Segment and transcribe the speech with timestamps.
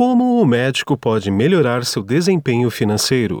[0.00, 3.36] Como o médico pode melhorar seu desempenho financeiro?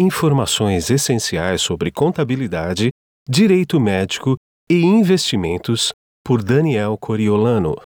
[0.00, 2.88] Informações essenciais sobre contabilidade,
[3.28, 4.34] direito médico
[4.70, 5.92] e investimentos
[6.24, 7.76] por Daniel Coriolano.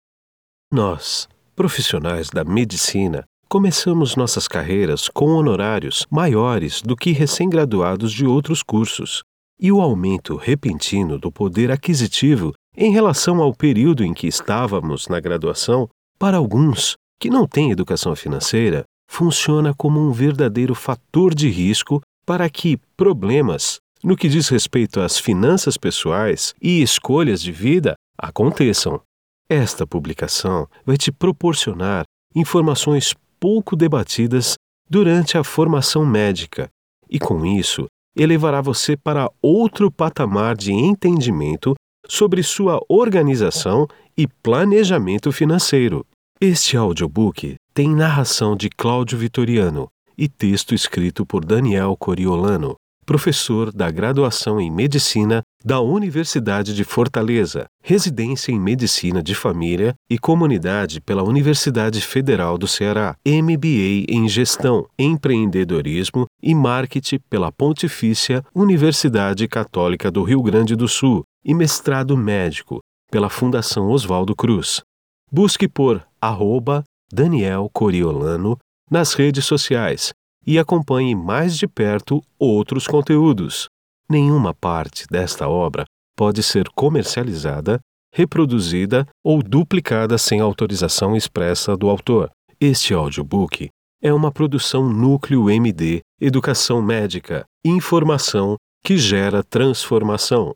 [0.73, 8.63] Nós, profissionais da medicina, começamos nossas carreiras com honorários maiores do que recém-graduados de outros
[8.63, 9.25] cursos,
[9.61, 15.19] e o aumento repentino do poder aquisitivo em relação ao período em que estávamos na
[15.19, 15.89] graduação,
[16.21, 22.51] para alguns que não têm educação financeira, funciona como um verdadeiro fator de risco para
[22.51, 29.01] que problemas, no que diz respeito às finanças pessoais e escolhas de vida, aconteçam.
[29.49, 32.03] Esta publicação vai te proporcionar
[32.35, 34.57] informações pouco debatidas
[34.91, 36.69] durante a formação médica
[37.09, 41.75] e, com isso, elevará você para outro patamar de entendimento
[42.09, 43.87] sobre sua organização
[44.19, 46.05] e planejamento financeiro.
[46.45, 49.89] Este audiobook tem narração de Cláudio Vitoriano
[50.19, 52.75] e texto escrito por Daniel Coriolano,
[53.07, 60.19] professor da graduação em Medicina da Universidade de Fortaleza, residência em Medicina de Família e
[60.19, 69.47] Comunidade pela Universidade Federal do Ceará, MBA em Gestão, Empreendedorismo e Marketing pela Pontifícia Universidade
[69.47, 72.81] Católica do Rio Grande do Sul e mestrado médico
[73.13, 74.83] pela Fundação Oswaldo Cruz.
[75.31, 78.57] Busque por arroba Daniel Coriolano
[78.89, 80.13] nas redes sociais
[80.47, 83.69] e acompanhe mais de perto outros conteúdos.
[84.09, 85.85] Nenhuma parte desta obra
[86.17, 87.81] pode ser comercializada,
[88.15, 92.31] reproduzida ou duplicada sem autorização expressa do autor.
[92.61, 93.69] Este audiobook
[94.01, 100.53] é uma produção Núcleo MD Educação Médica Informação que gera transformação.